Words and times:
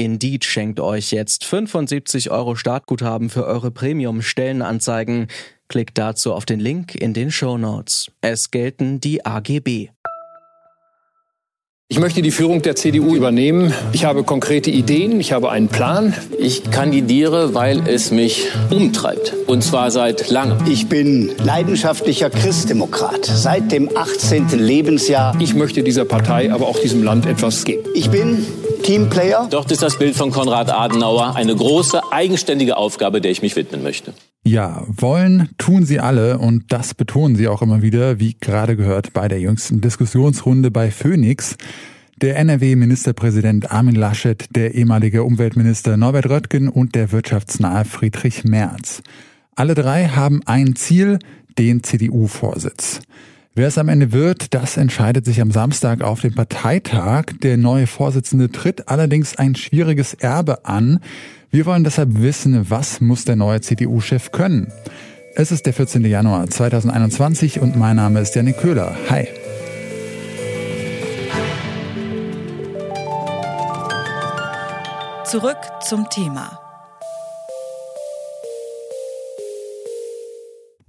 Indeed 0.00 0.46
schenkt 0.46 0.80
euch 0.80 1.10
jetzt 1.10 1.44
75 1.44 2.30
Euro 2.30 2.56
Startguthaben 2.56 3.28
für 3.28 3.44
eure 3.44 3.70
Premium-Stellenanzeigen. 3.70 5.26
Klickt 5.68 5.98
dazu 5.98 6.32
auf 6.32 6.46
den 6.46 6.58
Link 6.58 6.94
in 6.94 7.12
den 7.12 7.30
Show 7.30 7.58
Notes. 7.58 8.10
Es 8.22 8.50
gelten 8.50 9.00
die 9.00 9.26
AGB. 9.26 9.90
Ich 11.88 11.98
möchte 11.98 12.22
die 12.22 12.30
Führung 12.30 12.62
der 12.62 12.76
CDU 12.76 13.14
übernehmen. 13.14 13.74
Ich 13.92 14.06
habe 14.06 14.22
konkrete 14.22 14.70
Ideen, 14.70 15.20
ich 15.20 15.32
habe 15.32 15.50
einen 15.50 15.68
Plan. 15.68 16.14
Ich 16.38 16.70
kandidiere, 16.70 17.52
weil 17.52 17.86
es 17.86 18.10
mich 18.10 18.46
umtreibt. 18.70 19.34
Und 19.48 19.62
zwar 19.62 19.90
seit 19.90 20.30
langem. 20.30 20.66
Ich 20.66 20.88
bin 20.88 21.32
leidenschaftlicher 21.44 22.30
Christdemokrat 22.30 23.26
seit 23.26 23.70
dem 23.70 23.94
18. 23.94 24.50
Lebensjahr. 24.50 25.36
Ich 25.40 25.54
möchte 25.54 25.82
dieser 25.82 26.04
Partei, 26.06 26.52
aber 26.52 26.68
auch 26.68 26.78
diesem 26.78 27.02
Land 27.02 27.26
etwas 27.26 27.64
geben. 27.64 27.82
Ich 27.94 28.08
bin 28.08 28.46
Teamplayer. 28.82 29.48
Dort 29.50 29.70
ist 29.70 29.82
das 29.82 29.98
Bild 29.98 30.16
von 30.16 30.30
Konrad 30.30 30.70
Adenauer 30.70 31.36
eine 31.36 31.54
große, 31.54 32.12
eigenständige 32.12 32.76
Aufgabe, 32.76 33.20
der 33.20 33.30
ich 33.30 33.42
mich 33.42 33.56
widmen 33.56 33.82
möchte. 33.82 34.12
Ja, 34.42 34.84
wollen 34.88 35.50
tun 35.58 35.84
sie 35.84 36.00
alle 36.00 36.38
und 36.38 36.72
das 36.72 36.94
betonen 36.94 37.36
sie 37.36 37.48
auch 37.48 37.62
immer 37.62 37.82
wieder, 37.82 38.20
wie 38.20 38.36
gerade 38.40 38.76
gehört 38.76 39.12
bei 39.12 39.28
der 39.28 39.40
jüngsten 39.40 39.80
Diskussionsrunde 39.80 40.70
bei 40.70 40.90
Phoenix. 40.90 41.56
Der 42.20 42.36
NRW-Ministerpräsident 42.36 43.70
Armin 43.70 43.94
Laschet, 43.94 44.44
der 44.54 44.74
ehemalige 44.74 45.24
Umweltminister 45.24 45.96
Norbert 45.96 46.28
Röttgen 46.28 46.68
und 46.68 46.94
der 46.94 47.12
wirtschaftsnahe 47.12 47.84
Friedrich 47.84 48.44
Merz. 48.44 49.02
Alle 49.56 49.74
drei 49.74 50.08
haben 50.08 50.40
ein 50.46 50.76
Ziel, 50.76 51.18
den 51.58 51.82
CDU-Vorsitz. 51.82 53.00
Wer 53.56 53.66
es 53.66 53.78
am 53.78 53.88
Ende 53.88 54.12
wird, 54.12 54.54
das 54.54 54.76
entscheidet 54.76 55.24
sich 55.24 55.40
am 55.40 55.50
Samstag 55.50 56.02
auf 56.02 56.20
dem 56.20 56.36
Parteitag. 56.36 57.24
Der 57.42 57.56
neue 57.56 57.88
Vorsitzende 57.88 58.48
tritt 58.48 58.88
allerdings 58.88 59.36
ein 59.36 59.56
schwieriges 59.56 60.14
Erbe 60.14 60.64
an. 60.66 61.00
Wir 61.50 61.66
wollen 61.66 61.82
deshalb 61.82 62.22
wissen, 62.22 62.70
was 62.70 63.00
muss 63.00 63.24
der 63.24 63.34
neue 63.34 63.60
CDU-Chef 63.60 64.30
können? 64.30 64.72
Es 65.34 65.50
ist 65.50 65.66
der 65.66 65.72
14. 65.72 66.04
Januar 66.04 66.46
2021 66.46 67.60
und 67.60 67.76
mein 67.76 67.96
Name 67.96 68.20
ist 68.20 68.36
Janik 68.36 68.58
Köhler. 68.58 68.96
Hi. 69.08 69.26
Zurück 75.24 75.58
zum 75.82 76.08
Thema. 76.08 76.59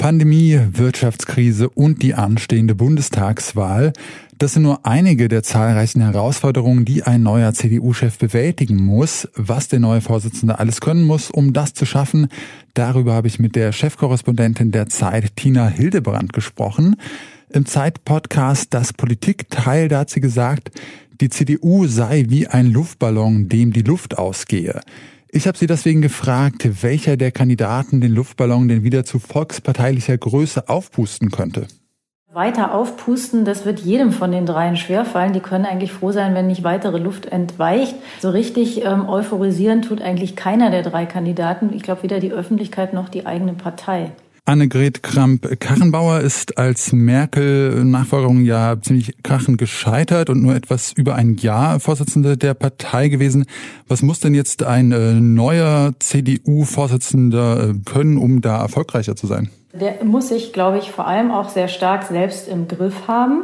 Pandemie, 0.02 0.60
Wirtschaftskrise 0.72 1.70
und 1.70 2.02
die 2.02 2.16
anstehende 2.16 2.74
Bundestagswahl. 2.74 3.94
Das 4.40 4.54
sind 4.54 4.64
nur 4.64 4.84
einige 4.84 5.28
der 5.28 5.44
zahlreichen 5.44 6.02
Herausforderungen, 6.02 6.86
die 6.86 7.04
ein 7.04 7.22
neuer 7.22 7.54
CDU-Chef 7.54 8.18
bewältigen 8.18 8.78
muss. 8.78 9.28
Was 9.36 9.68
der 9.68 9.80
neue 9.80 10.02
Vorsitzende 10.02 10.58
alles 10.58 10.82
können 10.82 11.04
muss, 11.04 11.30
um 11.30 11.54
das 11.54 11.76
zu 11.76 11.86
schaffen, 11.86 12.30
darüber 12.74 13.14
habe 13.14 13.28
ich 13.28 13.38
mit 13.38 13.56
der 13.56 13.72
Chefkorrespondentin 13.74 14.72
der 14.72 14.90
Zeit, 14.90 15.36
Tina 15.36 15.68
Hildebrand, 15.68 16.34
gesprochen. 16.34 16.96
Im 17.52 17.68
Zeit-Podcast 17.68 18.74
Das 18.74 18.94
Politikteil, 18.94 19.88
da 19.88 20.00
hat 20.00 20.10
sie 20.10 20.20
gesagt, 20.20 20.72
die 21.22 21.30
CDU 21.30 21.86
sei 21.86 22.26
wie 22.28 22.48
ein 22.48 22.72
Luftballon, 22.72 23.50
dem 23.50 23.72
die 23.72 23.84
Luft 23.84 24.18
ausgehe. 24.18 24.82
Ich 25.34 25.48
habe 25.48 25.58
sie 25.58 25.66
deswegen 25.66 26.02
gefragt, 26.02 26.84
welcher 26.84 27.16
der 27.16 27.32
Kandidaten 27.32 28.02
den 28.02 28.14
Luftballon 28.14 28.68
denn 28.68 28.84
wieder 28.84 29.06
zu 29.06 29.18
volksparteilicher 29.18 30.18
Größe 30.18 30.68
aufpusten 30.68 31.32
könnte. 31.32 31.68
Weiter 32.34 32.74
aufpusten, 32.74 33.46
das 33.46 33.66
wird 33.66 33.80
jedem 33.80 34.12
von 34.12 34.34
den 34.34 34.46
dreien 34.46 34.76
schwerfallen. 34.76 35.32
Die 35.32 35.40
können 35.40 35.66
eigentlich 35.66 35.94
froh 35.94 36.12
sein, 36.12 36.36
wenn 36.36 36.48
nicht 36.48 36.66
weitere 36.66 36.98
Luft 36.98 37.28
entweicht. 37.28 37.96
So 38.20 38.30
richtig 38.30 38.84
ähm, 38.84 39.08
euphorisieren 39.08 39.82
tut 39.82 40.02
eigentlich 40.02 40.36
keiner 40.36 40.70
der 40.70 40.84
drei 40.84 41.06
Kandidaten. 41.06 41.72
Ich 41.74 41.84
glaube, 41.84 42.04
weder 42.04 42.20
die 42.20 42.34
Öffentlichkeit 42.34 42.94
noch 42.94 43.08
die 43.08 43.26
eigene 43.26 43.54
Partei. 43.54 44.12
Annegret 44.46 45.04
Kramp-Karrenbauer 45.04 46.22
ist 46.22 46.58
als 46.58 46.94
Merkel-Nachfolgerin 46.94 48.44
ja 48.44 48.76
ziemlich 48.82 49.14
krachend 49.22 49.60
gescheitert 49.60 50.32
und 50.32 50.42
nur 50.42 50.56
etwas 50.56 50.94
über 50.94 51.14
ein 51.14 51.36
Jahr 51.36 51.80
Vorsitzende 51.80 52.38
der 52.38 52.56
Partei 52.56 53.10
gewesen. 53.10 53.46
Was 53.88 54.02
muss 54.02 54.20
denn 54.20 54.34
jetzt 54.34 54.64
ein 54.64 54.92
äh, 54.92 55.14
neuer 55.14 55.94
CDU-Vorsitzender 56.00 57.70
äh, 57.70 57.74
können, 57.86 58.18
um 58.18 58.42
da 58.42 58.60
erfolgreicher 58.60 59.16
zu 59.16 59.28
sein? 59.28 59.52
Der 59.74 60.04
muss 60.04 60.30
sich, 60.30 60.54
glaube 60.54 60.80
ich, 60.80 60.90
vor 60.90 61.06
allem 61.06 61.30
auch 61.30 61.50
sehr 61.50 61.68
stark 61.68 62.06
selbst 62.06 62.48
im 62.48 62.68
Griff 62.68 63.08
haben. 63.08 63.44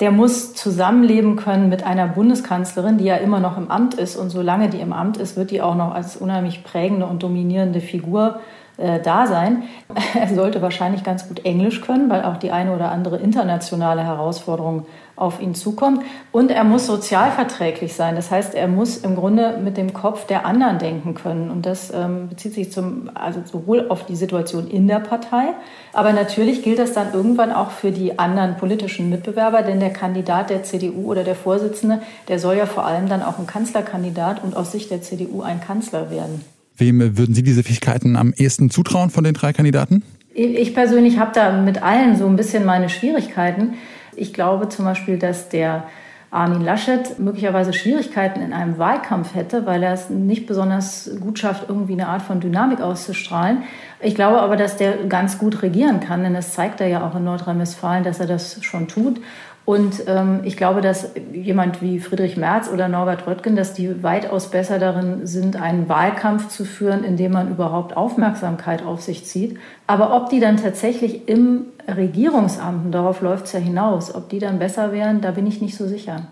Der 0.00 0.10
muss 0.10 0.52
zusammenleben 0.52 1.36
können 1.36 1.70
mit 1.70 1.82
einer 1.82 2.08
Bundeskanzlerin, 2.08 2.98
die 2.98 3.04
ja 3.04 3.16
immer 3.16 3.40
noch 3.40 3.56
im 3.56 3.70
Amt 3.70 3.94
ist. 3.94 4.16
Und 4.16 4.28
solange 4.28 4.68
die 4.68 4.80
im 4.80 4.92
Amt 4.92 5.16
ist, 5.16 5.38
wird 5.38 5.50
die 5.50 5.62
auch 5.62 5.74
noch 5.74 5.94
als 5.94 6.14
unheimlich 6.14 6.62
prägende 6.62 7.06
und 7.06 7.22
dominierende 7.22 7.80
Figur 7.80 8.40
äh, 8.78 9.00
da 9.00 9.26
sein. 9.26 9.64
Er 10.14 10.28
sollte 10.34 10.62
wahrscheinlich 10.62 11.04
ganz 11.04 11.28
gut 11.28 11.44
Englisch 11.44 11.80
können, 11.82 12.08
weil 12.08 12.24
auch 12.24 12.36
die 12.36 12.50
eine 12.50 12.74
oder 12.74 12.90
andere 12.90 13.18
internationale 13.18 14.02
Herausforderung 14.02 14.86
auf 15.14 15.40
ihn 15.40 15.54
zukommt. 15.54 16.02
Und 16.32 16.50
er 16.50 16.64
muss 16.64 16.86
sozialverträglich 16.86 17.94
sein. 17.94 18.16
Das 18.16 18.30
heißt, 18.30 18.54
er 18.54 18.68
muss 18.68 18.98
im 18.98 19.16
Grunde 19.16 19.58
mit 19.62 19.76
dem 19.76 19.92
Kopf 19.94 20.26
der 20.26 20.44
anderen 20.44 20.78
denken 20.78 21.14
können. 21.14 21.50
Und 21.50 21.64
das 21.64 21.92
ähm, 21.92 22.28
bezieht 22.28 22.54
sich 22.54 22.70
zum, 22.70 23.10
also 23.14 23.40
sowohl 23.44 23.86
auf 23.88 24.04
die 24.04 24.16
Situation 24.16 24.68
in 24.68 24.86
der 24.86 25.00
Partei, 25.00 25.54
aber 25.92 26.12
natürlich 26.12 26.62
gilt 26.62 26.78
das 26.78 26.92
dann 26.92 27.14
irgendwann 27.14 27.52
auch 27.52 27.70
für 27.70 27.90
die 27.90 28.18
anderen 28.18 28.56
politischen 28.56 29.08
Mitbewerber, 29.08 29.62
denn 29.62 29.80
der 29.80 29.92
Kandidat 29.92 30.50
der 30.50 30.62
CDU 30.62 31.10
oder 31.10 31.24
der 31.24 31.34
Vorsitzende, 31.34 32.00
der 32.28 32.38
soll 32.38 32.56
ja 32.56 32.66
vor 32.66 32.84
allem 32.84 33.08
dann 33.08 33.22
auch 33.22 33.38
ein 33.38 33.46
Kanzlerkandidat 33.46 34.42
und 34.44 34.56
aus 34.56 34.72
Sicht 34.72 34.90
der 34.90 35.00
CDU 35.02 35.42
ein 35.42 35.60
Kanzler 35.60 36.10
werden. 36.10 36.44
Wem 36.76 37.16
würden 37.16 37.34
Sie 37.34 37.42
diese 37.42 37.62
Fähigkeiten 37.62 38.16
am 38.16 38.32
ehesten 38.36 38.70
zutrauen 38.70 39.10
von 39.10 39.24
den 39.24 39.34
drei 39.34 39.52
Kandidaten? 39.52 40.02
Ich 40.34 40.74
persönlich 40.74 41.18
habe 41.18 41.32
da 41.34 41.62
mit 41.62 41.82
allen 41.82 42.16
so 42.16 42.26
ein 42.26 42.36
bisschen 42.36 42.66
meine 42.66 42.90
Schwierigkeiten. 42.90 43.74
Ich 44.14 44.34
glaube 44.34 44.68
zum 44.68 44.84
Beispiel, 44.84 45.18
dass 45.18 45.48
der 45.48 45.84
Armin 46.30 46.60
Laschet 46.60 47.18
möglicherweise 47.18 47.72
Schwierigkeiten 47.72 48.42
in 48.42 48.52
einem 48.52 48.76
Wahlkampf 48.76 49.34
hätte, 49.34 49.64
weil 49.64 49.82
er 49.82 49.94
es 49.94 50.10
nicht 50.10 50.46
besonders 50.46 51.10
gut 51.20 51.38
schafft, 51.38 51.68
irgendwie 51.68 51.94
eine 51.94 52.08
Art 52.08 52.20
von 52.20 52.40
Dynamik 52.40 52.80
auszustrahlen. 52.80 53.62
Ich 54.00 54.14
glaube 54.14 54.42
aber, 54.42 54.56
dass 54.56 54.76
der 54.76 55.04
ganz 55.08 55.38
gut 55.38 55.62
regieren 55.62 56.00
kann, 56.00 56.22
denn 56.22 56.34
das 56.34 56.52
zeigt 56.52 56.82
er 56.82 56.88
ja 56.88 57.06
auch 57.06 57.14
in 57.16 57.24
Nordrhein-Westfalen, 57.24 58.04
dass 58.04 58.20
er 58.20 58.26
das 58.26 58.62
schon 58.62 58.88
tut. 58.88 59.20
Und 59.66 60.04
ähm, 60.06 60.40
ich 60.44 60.56
glaube, 60.56 60.80
dass 60.80 61.10
jemand 61.32 61.82
wie 61.82 61.98
Friedrich 61.98 62.36
Merz 62.36 62.70
oder 62.72 62.86
Norbert 62.86 63.26
Röttgen, 63.26 63.56
dass 63.56 63.74
die 63.74 64.00
weitaus 64.04 64.48
besser 64.48 64.78
darin 64.78 65.26
sind, 65.26 65.60
einen 65.60 65.88
Wahlkampf 65.88 66.48
zu 66.48 66.64
führen, 66.64 67.02
in 67.02 67.16
dem 67.16 67.32
man 67.32 67.50
überhaupt 67.50 67.96
Aufmerksamkeit 67.96 68.84
auf 68.84 69.02
sich 69.02 69.24
zieht. 69.24 69.58
Aber 69.88 70.14
ob 70.14 70.30
die 70.30 70.38
dann 70.38 70.56
tatsächlich 70.56 71.28
im 71.28 71.62
Regierungsamt, 71.88 72.94
darauf 72.94 73.20
läuft 73.22 73.46
es 73.46 73.52
ja 73.52 73.58
hinaus, 73.58 74.14
ob 74.14 74.28
die 74.28 74.38
dann 74.38 74.60
besser 74.60 74.92
wären, 74.92 75.20
da 75.20 75.32
bin 75.32 75.48
ich 75.48 75.60
nicht 75.60 75.76
so 75.76 75.88
sicher. 75.88 76.28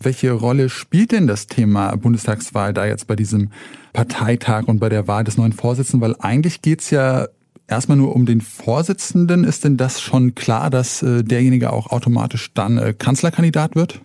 Welche 0.00 0.32
Rolle 0.32 0.70
spielt 0.70 1.12
denn 1.12 1.26
das 1.26 1.46
Thema 1.46 1.94
Bundestagswahl 1.94 2.72
da 2.72 2.86
jetzt 2.86 3.06
bei 3.06 3.16
diesem 3.16 3.50
Parteitag 3.92 4.66
und 4.66 4.78
bei 4.78 4.88
der 4.88 5.08
Wahl 5.08 5.24
des 5.24 5.36
neuen 5.36 5.52
Vorsitzenden? 5.52 6.08
Weil 6.08 6.16
eigentlich 6.20 6.62
geht's 6.62 6.88
ja 6.88 7.26
Erstmal 7.68 7.98
nur 7.98 8.16
um 8.16 8.24
den 8.24 8.40
Vorsitzenden. 8.40 9.44
Ist 9.44 9.64
denn 9.64 9.76
das 9.76 10.00
schon 10.00 10.34
klar, 10.34 10.70
dass 10.70 11.02
äh, 11.02 11.22
derjenige 11.22 11.70
auch 11.70 11.90
automatisch 11.90 12.52
dann 12.54 12.78
äh, 12.78 12.94
Kanzlerkandidat 12.94 13.76
wird? 13.76 14.00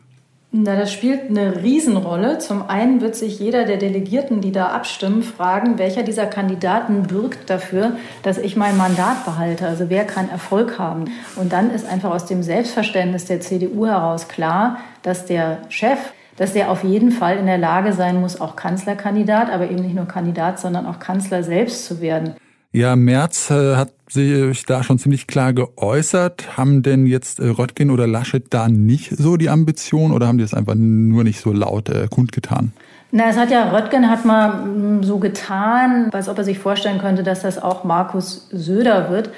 Na, 0.52 0.76
das 0.76 0.94
spielt 0.94 1.30
eine 1.30 1.64
Riesenrolle. 1.64 2.38
Zum 2.38 2.70
einen 2.70 3.02
wird 3.02 3.16
sich 3.16 3.40
jeder 3.40 3.66
der 3.66 3.78
Delegierten, 3.78 4.42
die 4.42 4.52
da 4.52 4.68
abstimmen, 4.68 5.24
fragen, 5.24 5.80
welcher 5.80 6.04
dieser 6.04 6.28
Kandidaten 6.28 7.04
bürgt 7.04 7.50
dafür, 7.50 7.96
dass 8.22 8.38
ich 8.38 8.56
mein 8.56 8.78
Mandat 8.78 9.26
behalte. 9.26 9.66
Also 9.66 9.90
wer 9.90 10.06
kann 10.06 10.30
Erfolg 10.30 10.78
haben? 10.78 11.06
Und 11.38 11.54
dann 11.54 11.72
ist 11.72 11.88
einfach 11.88 12.12
aus 12.12 12.26
dem 12.26 12.44
Selbstverständnis 12.44 13.26
der 13.26 13.42
CDU 13.42 13.88
heraus 13.88 14.28
klar, 14.28 14.78
dass 15.02 15.26
der 15.26 15.62
Chef 15.70 15.98
dass 16.36 16.54
der 16.54 16.72
auf 16.72 16.84
jeden 16.84 17.12
Fall 17.12 17.38
in 17.38 17.46
der 17.46 17.60
Lage 17.60 17.94
sein 17.94 18.20
muss, 18.20 18.42
auch 18.42 18.56
Kanzlerkandidat, 18.56 19.52
aber 19.52 19.70
eben 19.70 19.84
nicht 19.84 19.94
nur 19.94 20.08
Kandidat, 20.08 20.60
sondern 20.60 20.88
auch 20.88 20.98
Kanzler 20.98 21.44
selbst 21.44 21.86
zu 21.86 22.02
werden. 22.02 22.34
Ja, 22.76 22.96
Merz 22.96 23.52
äh, 23.52 23.76
hat 23.76 23.94
sich 24.10 24.66
da 24.66 24.82
schon 24.82 24.98
ziemlich 24.98 25.28
klar 25.28 25.54
geäußert. 25.54 26.58
Haben 26.58 26.82
denn 26.82 27.06
jetzt 27.06 27.40
äh, 27.40 27.46
Röttgen 27.46 27.92
oder 27.92 28.08
Laschet 28.08 28.46
da 28.50 28.68
nicht 28.68 29.16
so 29.16 29.38
die 29.38 29.50
Ambition 29.50 30.12
oder 30.12 30.26
haben 30.26 30.40
die 30.40 30.44
es 30.44 30.56
einfach 30.56 30.74
nur 30.76 31.24
nicht 31.24 31.40
so 31.40 31.54
laut 31.54 31.90
äh, 31.90 32.08
kundgetan? 32.10 32.74
Na, 33.12 33.30
es 33.30 33.38
hat 33.38 33.52
ja, 33.52 33.70
Röttgen 33.70 34.10
hat 34.10 34.26
mal 34.26 34.66
mm, 34.66 35.04
so 35.04 35.20
getan, 35.20 36.10
als 36.14 36.28
ob 36.28 36.40
er 36.40 36.44
sich 36.44 36.58
vorstellen 36.58 36.98
könnte, 36.98 37.22
dass 37.22 37.44
das 37.44 37.62
auch 37.62 37.84
Markus 37.84 38.48
Söder 38.52 39.12
wird. 39.12 39.30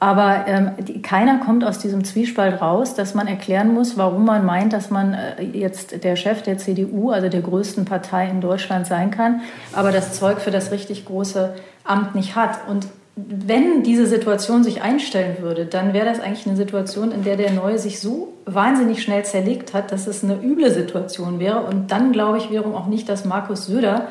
Aber 0.00 0.44
ähm, 0.46 0.70
die, 0.78 1.02
keiner 1.02 1.38
kommt 1.38 1.64
aus 1.64 1.78
diesem 1.78 2.04
Zwiespalt 2.04 2.62
raus, 2.62 2.94
dass 2.94 3.14
man 3.14 3.26
erklären 3.26 3.74
muss, 3.74 3.96
warum 3.96 4.24
man 4.24 4.46
meint, 4.46 4.72
dass 4.72 4.90
man 4.90 5.14
äh, 5.14 5.42
jetzt 5.42 6.04
der 6.04 6.14
Chef 6.14 6.42
der 6.42 6.58
CDU, 6.58 7.10
also 7.10 7.28
der 7.28 7.40
größten 7.40 7.84
Partei 7.84 8.28
in 8.28 8.40
Deutschland 8.40 8.86
sein 8.86 9.10
kann, 9.10 9.40
aber 9.72 9.90
das 9.90 10.12
Zeug 10.12 10.40
für 10.40 10.52
das 10.52 10.70
richtig 10.70 11.04
große 11.04 11.54
Amt 11.84 12.14
nicht 12.14 12.36
hat. 12.36 12.68
Und 12.68 12.86
wenn 13.16 13.82
diese 13.82 14.06
Situation 14.06 14.62
sich 14.62 14.82
einstellen 14.82 15.38
würde, 15.40 15.66
dann 15.66 15.92
wäre 15.92 16.06
das 16.06 16.20
eigentlich 16.20 16.46
eine 16.46 16.56
Situation, 16.56 17.10
in 17.10 17.24
der 17.24 17.36
der 17.36 17.50
Neue 17.50 17.78
sich 17.78 17.98
so 17.98 18.34
wahnsinnig 18.44 19.02
schnell 19.02 19.24
zerlegt 19.24 19.74
hat, 19.74 19.90
dass 19.90 20.06
es 20.06 20.22
eine 20.22 20.34
üble 20.40 20.70
Situation 20.70 21.40
wäre. 21.40 21.62
Und 21.62 21.90
dann 21.90 22.12
glaube 22.12 22.38
ich 22.38 22.50
wiederum 22.50 22.74
auch 22.76 22.86
nicht, 22.86 23.08
dass 23.08 23.24
Markus 23.24 23.66
Söder 23.66 24.08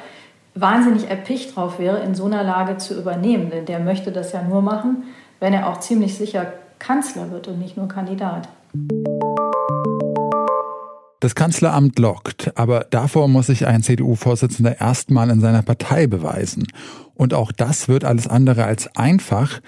wahnsinnig 0.55 1.09
erpicht 1.09 1.55
drauf 1.55 1.79
wäre, 1.79 1.99
in 1.99 2.15
so 2.15 2.25
einer 2.25 2.43
Lage 2.43 2.77
zu 2.77 2.99
übernehmen. 2.99 3.49
Denn 3.51 3.65
der 3.65 3.79
möchte 3.79 4.11
das 4.11 4.33
ja 4.33 4.41
nur 4.41 4.61
machen, 4.61 5.03
wenn 5.39 5.53
er 5.53 5.69
auch 5.69 5.79
ziemlich 5.79 6.15
sicher 6.15 6.53
Kanzler 6.79 7.31
wird 7.31 7.47
und 7.47 7.59
nicht 7.59 7.77
nur 7.77 7.87
Kandidat. 7.87 8.49
Das 11.19 11.33
Kanzleramt 11.33 11.97
lockt, 11.97 12.55
aber 12.55 12.85
davor 12.91 13.27
muss 13.27 13.47
sich 13.47 13.65
ein 13.65 13.81
CDU-Vorsitzender 13.81 14.79
erstmal 14.79 15.31
in 15.31 15.41
seiner 15.41 15.63
Partei 15.63 16.05
beweisen. 16.05 16.67
Und 17.15 17.33
auch 17.33 17.51
das 17.51 17.87
wird 17.87 18.05
alles 18.05 18.27
andere 18.27 18.65
als 18.65 18.95
einfach. 18.95 19.59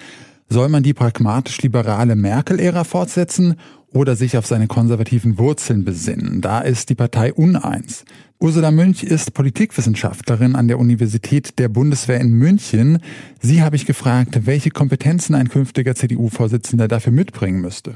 Soll 0.52 0.68
man 0.68 0.82
die 0.82 0.94
pragmatisch-liberale 0.94 2.16
Merkel-Ära 2.16 2.82
fortsetzen 2.82 3.54
oder 3.94 4.16
sich 4.16 4.36
auf 4.36 4.46
seine 4.46 4.66
konservativen 4.66 5.38
Wurzeln 5.38 5.84
besinnen? 5.84 6.40
Da 6.40 6.60
ist 6.60 6.90
die 6.90 6.96
Partei 6.96 7.32
uneins. 7.32 8.04
Ursula 8.40 8.72
Münch 8.72 9.04
ist 9.04 9.32
Politikwissenschaftlerin 9.32 10.56
an 10.56 10.66
der 10.66 10.80
Universität 10.80 11.56
der 11.60 11.68
Bundeswehr 11.68 12.20
in 12.20 12.32
München. 12.32 12.98
Sie 13.38 13.62
habe 13.62 13.76
ich 13.76 13.86
gefragt, 13.86 14.44
welche 14.44 14.70
Kompetenzen 14.70 15.36
ein 15.36 15.48
künftiger 15.48 15.94
CDU-Vorsitzender 15.94 16.88
dafür 16.88 17.12
mitbringen 17.12 17.60
müsste. 17.60 17.94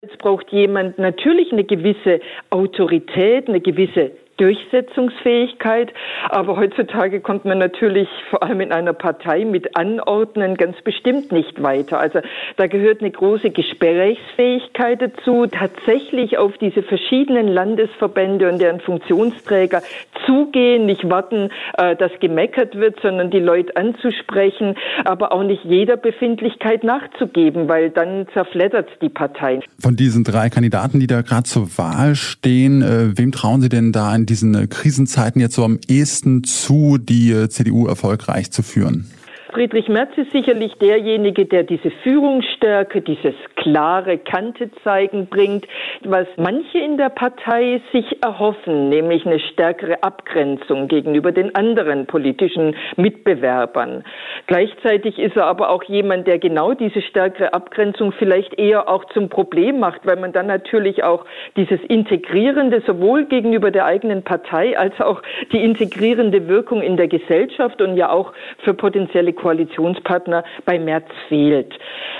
Es 0.00 0.16
braucht 0.18 0.52
jemand 0.52 1.00
natürlich 1.00 1.50
eine 1.50 1.64
gewisse 1.64 2.20
Autorität, 2.50 3.48
eine 3.48 3.60
gewisse 3.60 4.12
Durchsetzungsfähigkeit. 4.36 5.92
Aber 6.28 6.56
heutzutage 6.56 7.20
kommt 7.20 7.44
man 7.44 7.58
natürlich 7.58 8.08
vor 8.30 8.42
allem 8.42 8.60
in 8.60 8.72
einer 8.72 8.92
Partei 8.92 9.44
mit 9.44 9.76
Anordnen 9.76 10.56
ganz 10.56 10.80
bestimmt 10.82 11.32
nicht 11.32 11.62
weiter. 11.62 11.98
Also 11.98 12.20
da 12.56 12.66
gehört 12.66 13.00
eine 13.00 13.10
große 13.10 13.50
Gesprächsfähigkeit 13.50 15.00
dazu, 15.02 15.46
tatsächlich 15.46 16.38
auf 16.38 16.56
diese 16.58 16.82
verschiedenen 16.82 17.48
Landesverbände 17.48 18.48
und 18.50 18.60
deren 18.60 18.80
Funktionsträger 18.80 19.82
zugehen, 20.26 20.86
nicht 20.86 21.08
warten, 21.08 21.50
äh, 21.78 21.96
dass 21.96 22.12
gemeckert 22.20 22.74
wird, 22.76 22.98
sondern 23.00 23.30
die 23.30 23.38
Leute 23.38 23.76
anzusprechen, 23.76 24.74
aber 25.04 25.32
auch 25.32 25.42
nicht 25.42 25.64
jeder 25.64 25.96
Befindlichkeit 25.96 26.84
nachzugeben, 26.84 27.68
weil 27.68 27.90
dann 27.90 28.26
zerfleddert 28.32 28.88
die 29.00 29.08
Partei. 29.08 29.60
Von 29.78 29.96
diesen 29.96 30.24
drei 30.24 30.50
Kandidaten, 30.50 31.00
die 31.00 31.06
da 31.06 31.22
gerade 31.22 31.44
zur 31.44 31.78
Wahl 31.78 32.14
stehen, 32.14 32.82
äh, 32.82 33.16
wem 33.16 33.32
trauen 33.32 33.60
Sie 33.60 33.68
denn 33.68 33.92
da 33.92 34.10
diesen 34.26 34.54
äh, 34.54 34.66
Krisenzeiten 34.66 35.40
jetzt 35.40 35.54
so 35.54 35.64
am 35.64 35.78
ehesten 35.88 36.44
zu, 36.44 36.98
die 36.98 37.30
äh, 37.32 37.48
CDU 37.48 37.86
erfolgreich 37.86 38.50
zu 38.50 38.62
führen? 38.62 39.10
Friedrich 39.56 39.88
Merz 39.88 40.10
ist 40.16 40.32
sicherlich 40.32 40.74
derjenige, 40.82 41.46
der 41.46 41.62
diese 41.62 41.90
Führungsstärke, 42.02 43.00
dieses 43.00 43.34
klare 43.54 44.18
Kante 44.18 44.70
zeigen 44.84 45.28
bringt, 45.28 45.66
was 46.04 46.26
manche 46.36 46.76
in 46.76 46.98
der 46.98 47.08
Partei 47.08 47.80
sich 47.90 48.22
erhoffen, 48.22 48.90
nämlich 48.90 49.24
eine 49.24 49.40
stärkere 49.40 50.02
Abgrenzung 50.02 50.88
gegenüber 50.88 51.32
den 51.32 51.54
anderen 51.54 52.04
politischen 52.04 52.76
Mitbewerbern. 52.96 54.04
Gleichzeitig 54.46 55.18
ist 55.18 55.36
er 55.36 55.46
aber 55.46 55.70
auch 55.70 55.84
jemand, 55.84 56.26
der 56.26 56.38
genau 56.38 56.74
diese 56.74 57.00
stärkere 57.00 57.54
Abgrenzung 57.54 58.12
vielleicht 58.12 58.58
eher 58.58 58.90
auch 58.90 59.06
zum 59.14 59.30
Problem 59.30 59.80
macht, 59.80 60.04
weil 60.04 60.16
man 60.16 60.34
dann 60.34 60.48
natürlich 60.48 61.02
auch 61.02 61.24
dieses 61.56 61.80
Integrierende 61.88 62.82
sowohl 62.86 63.24
gegenüber 63.24 63.70
der 63.70 63.86
eigenen 63.86 64.22
Partei 64.22 64.78
als 64.78 65.00
auch 65.00 65.22
die 65.50 65.64
integrierende 65.64 66.46
Wirkung 66.46 66.82
in 66.82 66.98
der 66.98 67.08
Gesellschaft 67.08 67.80
und 67.80 67.96
ja 67.96 68.10
auch 68.10 68.34
für 68.58 68.74
potenzielle 68.74 69.32
Koalitionspartner 69.46 70.42
bei 70.64 70.76
Merz 70.76 71.06
fehlt. 71.28 71.72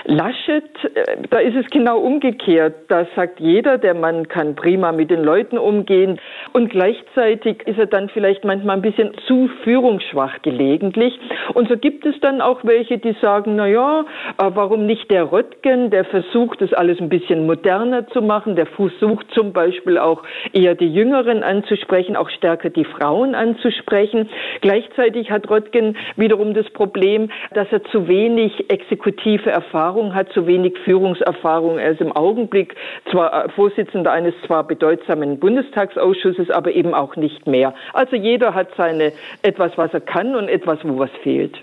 Laschet, 0.04 0.62
äh, 0.94 1.16
da 1.28 1.38
ist 1.40 1.56
es 1.56 1.66
genau 1.70 1.98
umgekehrt. 1.98 2.74
Da 2.86 3.04
sagt 3.16 3.40
jeder, 3.40 3.78
der 3.78 3.94
Mann 3.94 4.28
kann 4.28 4.54
prima 4.54 4.92
mit 4.92 5.10
den 5.10 5.24
Leuten 5.24 5.58
umgehen 5.58 6.20
und 6.52 6.70
gleichzeitig 6.70 7.66
ist 7.66 7.80
er 7.80 7.86
dann 7.86 8.08
vielleicht 8.10 8.44
manchmal 8.44 8.76
ein 8.76 8.82
bisschen 8.82 9.10
zu 9.26 9.48
führungsschwach 9.64 10.42
gelegentlich. 10.42 11.18
Und 11.54 11.68
so 11.68 11.76
gibt 11.76 12.06
es 12.06 12.14
dann 12.20 12.40
auch 12.40 12.60
welche, 12.62 12.98
die 12.98 13.16
sagen, 13.20 13.56
na 13.56 13.66
ja, 13.66 14.02
äh, 14.38 14.50
warum 14.54 14.86
nicht 14.86 15.10
der 15.10 15.32
Röttgen, 15.32 15.90
der 15.90 16.04
versucht, 16.04 16.60
das 16.60 16.72
alles 16.72 17.00
ein 17.00 17.08
bisschen 17.08 17.44
moderner 17.44 18.06
zu 18.08 18.22
machen, 18.22 18.54
der 18.54 18.66
versucht 18.66 19.26
zum 19.32 19.52
Beispiel 19.52 19.98
auch 19.98 20.22
eher 20.52 20.76
die 20.76 20.92
Jüngeren 20.92 21.42
anzusprechen, 21.42 22.14
auch 22.14 22.30
stärker 22.30 22.70
die 22.70 22.84
Frauen 22.84 23.34
anzusprechen. 23.34 24.28
Gleichzeitig 24.60 25.32
hat 25.32 25.50
Röttgen 25.50 25.96
wiederum 26.14 26.54
das 26.54 26.70
Problem, 26.70 27.15
Problem, 27.16 27.30
dass 27.54 27.68
er 27.72 27.82
zu 27.84 28.08
wenig 28.08 28.70
exekutive 28.70 29.50
Erfahrung 29.50 30.14
hat, 30.14 30.32
zu 30.32 30.46
wenig 30.46 30.76
Führungserfahrung. 30.84 31.78
Er 31.78 31.92
ist 31.92 32.00
im 32.00 32.12
Augenblick 32.12 32.74
zwar 33.10 33.46
äh, 33.46 33.48
Vorsitzender 33.50 34.12
eines 34.12 34.34
zwar 34.46 34.64
bedeutsamen 34.64 35.38
Bundestagsausschusses, 35.38 36.50
aber 36.50 36.72
eben 36.72 36.94
auch 36.94 37.16
nicht 37.16 37.46
mehr. 37.46 37.74
Also 37.92 38.16
jeder 38.16 38.54
hat 38.54 38.68
seine 38.76 39.12
etwas, 39.42 39.72
was 39.76 39.92
er 39.94 40.00
kann 40.00 40.34
und 40.36 40.48
etwas, 40.48 40.78
wo 40.82 40.98
was 40.98 41.10
fehlt. 41.22 41.56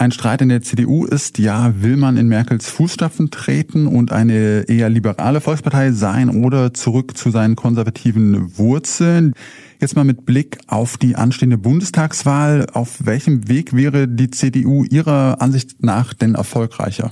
Ein 0.00 0.12
Streit 0.12 0.42
in 0.42 0.48
der 0.48 0.62
CDU 0.62 1.06
ist, 1.06 1.40
ja, 1.40 1.82
will 1.82 1.96
man 1.96 2.16
in 2.16 2.28
Merkels 2.28 2.70
Fußstapfen 2.70 3.32
treten 3.32 3.88
und 3.88 4.12
eine 4.12 4.68
eher 4.68 4.88
liberale 4.88 5.40
Volkspartei 5.40 5.90
sein 5.90 6.30
oder 6.44 6.72
zurück 6.72 7.16
zu 7.16 7.32
seinen 7.32 7.56
konservativen 7.56 8.56
Wurzeln? 8.56 9.32
Jetzt 9.80 9.96
mal 9.96 10.04
mit 10.04 10.24
Blick 10.24 10.58
auf 10.68 10.98
die 10.98 11.16
anstehende 11.16 11.58
Bundestagswahl. 11.58 12.66
Auf 12.72 13.06
welchem 13.06 13.48
Weg 13.48 13.74
wäre 13.74 14.06
die 14.06 14.30
CDU 14.30 14.84
Ihrer 14.84 15.42
Ansicht 15.42 15.82
nach 15.82 16.14
denn 16.14 16.36
erfolgreicher? 16.36 17.10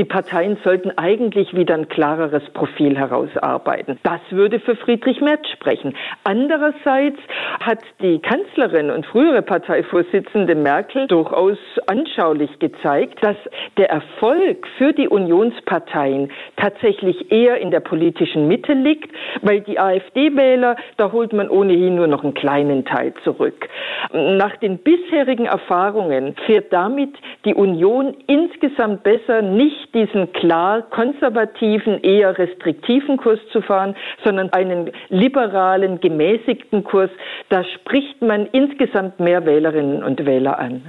Die 0.00 0.06
Parteien 0.06 0.56
sollten 0.64 0.96
eigentlich 0.96 1.54
wieder 1.54 1.74
ein 1.74 1.90
klareres 1.90 2.42
Profil 2.54 2.96
herausarbeiten. 2.96 3.98
Das 4.02 4.20
würde 4.30 4.58
für 4.58 4.74
Friedrich 4.74 5.20
Merz 5.20 5.46
sprechen. 5.52 5.94
Andererseits 6.24 7.18
hat 7.60 7.80
die 8.00 8.18
Kanzlerin 8.18 8.90
und 8.90 9.04
frühere 9.04 9.42
Parteivorsitzende 9.42 10.54
Merkel 10.54 11.06
durchaus 11.06 11.58
anschaulich 11.86 12.58
gezeigt, 12.60 13.22
dass 13.22 13.36
der 13.76 13.90
Erfolg 13.90 14.66
für 14.78 14.94
die 14.94 15.06
Unionsparteien 15.06 16.32
tatsächlich 16.56 17.30
eher 17.30 17.58
in 17.58 17.70
der 17.70 17.80
politischen 17.80 18.48
Mitte 18.48 18.72
liegt, 18.72 19.14
weil 19.42 19.60
die 19.60 19.78
AfD-Wähler, 19.78 20.76
da 20.96 21.12
holt 21.12 21.34
man 21.34 21.50
ohnehin 21.50 21.96
nur 21.96 22.06
noch 22.06 22.24
einen 22.24 22.32
kleinen 22.32 22.86
Teil 22.86 23.12
zurück. 23.22 23.68
Nach 24.14 24.56
den 24.56 24.78
bisherigen 24.78 25.44
Erfahrungen 25.44 26.36
fährt 26.46 26.72
damit 26.72 27.14
die 27.44 27.54
Union 27.54 28.16
insgesamt 28.26 29.02
besser, 29.02 29.42
nicht 29.42 29.89
diesen 29.94 30.32
klar 30.32 30.82
konservativen, 30.82 32.02
eher 32.02 32.36
restriktiven 32.38 33.16
Kurs 33.16 33.40
zu 33.52 33.62
fahren, 33.62 33.94
sondern 34.24 34.52
einen 34.52 34.90
liberalen, 35.08 36.00
gemäßigten 36.00 36.84
Kurs. 36.84 37.10
Da 37.48 37.64
spricht 37.64 38.22
man 38.22 38.46
insgesamt 38.46 39.20
mehr 39.20 39.44
Wählerinnen 39.44 40.02
und 40.02 40.24
Wähler 40.24 40.58
an 40.58 40.82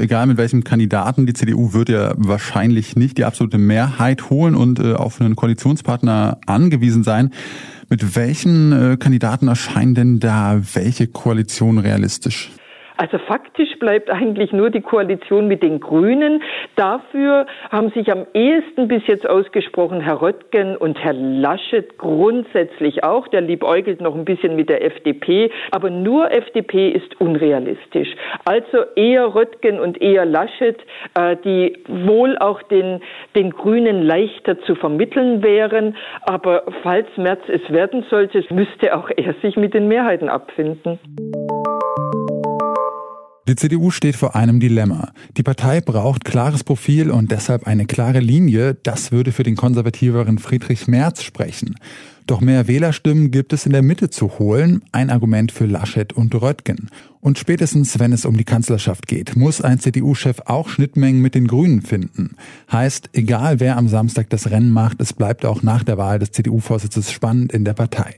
egal 0.00 0.26
mit 0.26 0.38
welchem 0.38 0.64
Kandidaten, 0.64 1.26
die 1.26 1.34
CDU 1.34 1.72
wird 1.72 1.88
ja 1.88 2.14
wahrscheinlich 2.16 2.96
nicht 2.96 3.18
die 3.18 3.24
absolute 3.24 3.58
Mehrheit 3.58 4.30
holen 4.30 4.54
und 4.54 4.80
äh, 4.80 4.94
auf 4.94 5.20
einen 5.20 5.36
Koalitionspartner 5.36 6.38
angewiesen 6.46 7.04
sein. 7.04 7.30
Mit 7.88 8.16
welchen 8.16 8.72
äh, 8.72 8.96
Kandidaten 8.96 9.48
erscheinen 9.48 9.94
denn 9.94 10.20
da 10.20 10.60
welche 10.74 11.06
Koalition 11.06 11.78
realistisch? 11.78 12.50
Also 13.00 13.16
faktisch 13.16 13.78
bleibt 13.78 14.10
eigentlich 14.10 14.52
nur 14.52 14.68
die 14.68 14.82
Koalition 14.82 15.48
mit 15.48 15.62
den 15.62 15.80
Grünen. 15.80 16.42
Dafür 16.76 17.46
haben 17.70 17.88
sich 17.92 18.12
am 18.12 18.26
ehesten 18.34 18.88
bis 18.88 19.02
jetzt 19.06 19.26
ausgesprochen 19.26 20.02
Herr 20.02 20.20
Röttgen 20.20 20.76
und 20.76 21.02
Herr 21.02 21.14
Laschet 21.14 21.96
grundsätzlich 21.96 23.02
auch. 23.02 23.26
Der 23.28 23.40
liebäugelt 23.40 24.02
noch 24.02 24.14
ein 24.14 24.26
bisschen 24.26 24.54
mit 24.54 24.68
der 24.68 24.84
FDP, 24.84 25.50
aber 25.70 25.88
nur 25.88 26.30
FDP 26.30 26.90
ist 26.90 27.18
unrealistisch. 27.22 28.10
Also 28.44 28.84
eher 28.96 29.34
Röttgen 29.34 29.80
und 29.80 30.02
eher 30.02 30.26
Laschet, 30.26 30.76
äh, 31.14 31.36
die 31.42 31.78
wohl 31.88 32.36
auch 32.36 32.62
den, 32.64 33.00
den 33.34 33.48
Grünen 33.48 34.02
leichter 34.02 34.60
zu 34.64 34.74
vermitteln 34.74 35.42
wären. 35.42 35.96
Aber 36.20 36.64
falls 36.82 37.08
März 37.16 37.40
es 37.48 37.62
werden 37.70 38.04
sollte, 38.10 38.44
müsste 38.50 38.94
auch 38.94 39.08
er 39.16 39.32
sich 39.40 39.56
mit 39.56 39.72
den 39.72 39.88
Mehrheiten 39.88 40.28
abfinden. 40.28 40.98
Die 43.48 43.56
CDU 43.56 43.90
steht 43.90 44.16
vor 44.16 44.36
einem 44.36 44.60
Dilemma. 44.60 45.12
Die 45.36 45.42
Partei 45.42 45.80
braucht 45.80 46.24
klares 46.24 46.62
Profil 46.62 47.10
und 47.10 47.30
deshalb 47.30 47.66
eine 47.66 47.86
klare 47.86 48.20
Linie. 48.20 48.74
Das 48.74 49.12
würde 49.12 49.32
für 49.32 49.42
den 49.42 49.56
konservativeren 49.56 50.38
Friedrich 50.38 50.86
Merz 50.86 51.22
sprechen. 51.22 51.74
Doch 52.26 52.40
mehr 52.40 52.68
Wählerstimmen 52.68 53.30
gibt 53.30 53.52
es 53.52 53.66
in 53.66 53.72
der 53.72 53.82
Mitte 53.82 54.10
zu 54.10 54.38
holen, 54.38 54.82
ein 54.92 55.10
Argument 55.10 55.50
für 55.50 55.66
Laschet 55.66 56.12
und 56.12 56.34
Röttgen. 56.34 56.90
Und 57.20 57.38
spätestens, 57.38 57.98
wenn 57.98 58.12
es 58.12 58.24
um 58.24 58.36
die 58.36 58.44
Kanzlerschaft 58.44 59.08
geht, 59.08 59.34
muss 59.34 59.60
ein 59.60 59.80
CDU-Chef 59.80 60.42
auch 60.44 60.68
Schnittmengen 60.68 61.20
mit 61.20 61.34
den 61.34 61.48
Grünen 61.48 61.82
finden. 61.82 62.36
Heißt, 62.70 63.10
egal 63.14 63.58
wer 63.58 63.76
am 63.78 63.88
Samstag 63.88 64.30
das 64.30 64.50
Rennen 64.50 64.70
macht, 64.70 65.00
es 65.00 65.12
bleibt 65.12 65.44
auch 65.44 65.62
nach 65.62 65.82
der 65.82 65.98
Wahl 65.98 66.18
des 66.18 66.30
CDU-Vorsitzes 66.30 67.10
spannend 67.10 67.52
in 67.52 67.64
der 67.64 67.74
Partei. 67.74 68.14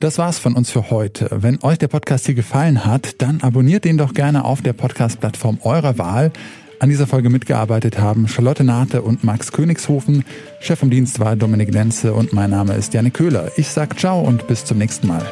Das 0.00 0.16
war's 0.16 0.38
von 0.38 0.54
uns 0.54 0.70
für 0.70 0.90
heute. 0.90 1.28
Wenn 1.30 1.62
euch 1.62 1.76
der 1.76 1.88
Podcast 1.88 2.24
hier 2.24 2.34
gefallen 2.34 2.86
hat, 2.86 3.20
dann 3.20 3.42
abonniert 3.42 3.84
den 3.84 3.98
doch 3.98 4.14
gerne 4.14 4.46
auf 4.46 4.62
der 4.62 4.72
Podcast-Plattform 4.72 5.58
eurer 5.62 5.98
Wahl. 5.98 6.32
An 6.78 6.88
dieser 6.88 7.06
Folge 7.06 7.28
mitgearbeitet 7.28 7.98
haben 7.98 8.26
Charlotte 8.26 8.64
Nate 8.64 9.02
und 9.02 9.24
Max 9.24 9.52
Königshofen. 9.52 10.24
Chef 10.58 10.78
vom 10.78 10.88
Dienst 10.88 11.20
war 11.20 11.36
Dominik 11.36 11.70
Lenze 11.74 12.14
und 12.14 12.32
mein 12.32 12.48
Name 12.48 12.72
ist 12.76 12.94
Janne 12.94 13.10
Köhler. 13.10 13.52
Ich 13.58 13.68
sag 13.68 14.00
ciao 14.00 14.22
und 14.22 14.46
bis 14.46 14.64
zum 14.64 14.78
nächsten 14.78 15.06
Mal. 15.06 15.26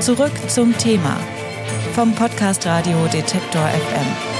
Zurück 0.00 0.32
zum 0.48 0.76
Thema 0.76 1.16
vom 1.94 2.12
Podcast 2.16 2.66
Radio 2.66 3.06
Detektor 3.06 3.62
FM. 3.68 4.33